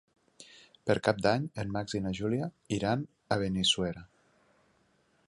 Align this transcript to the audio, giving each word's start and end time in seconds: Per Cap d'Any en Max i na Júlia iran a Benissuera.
Per 0.89 0.95
Cap 1.07 1.19
d'Any 1.25 1.45
en 1.63 1.75
Max 1.75 1.95
i 1.99 2.01
na 2.05 2.13
Júlia 2.21 2.49
iran 2.79 3.05
a 3.37 3.39
Benissuera. 3.45 4.07